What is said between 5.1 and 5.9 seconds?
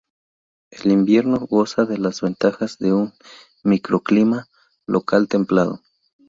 templado.